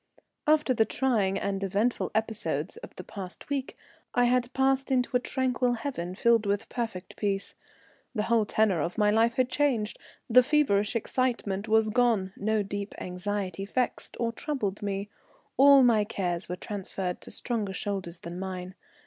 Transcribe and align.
After 0.47 0.73
the 0.73 0.83
trying 0.83 1.37
and 1.37 1.63
eventful 1.63 2.09
episodes 2.15 2.77
of 2.77 2.95
the 2.95 3.03
past 3.03 3.51
week 3.51 3.75
I 4.15 4.25
had 4.25 4.51
passed 4.51 4.89
into 4.89 5.15
a 5.15 5.19
tranquil 5.19 5.73
haven 5.73 6.15
filled 6.15 6.47
with 6.47 6.69
perfect 6.69 7.15
peace. 7.15 7.53
The 8.15 8.23
whole 8.23 8.47
tenor 8.47 8.81
of 8.81 8.97
my 8.97 9.11
life 9.11 9.35
had 9.35 9.47
changed, 9.51 9.99
the 10.27 10.41
feverish 10.41 10.95
excitement 10.95 11.67
was 11.67 11.91
gone, 11.91 12.33
no 12.35 12.63
deep 12.63 12.95
anxiety 12.99 13.65
vexed 13.67 14.17
or 14.19 14.31
troubled 14.31 14.81
me, 14.81 15.07
all 15.55 15.83
my 15.83 16.03
cares 16.03 16.49
were 16.49 16.55
transferred 16.55 17.21
to 17.21 17.29
stronger 17.29 17.71
shoulders 17.73 18.21
than 18.21 18.39
mine. 18.39 18.73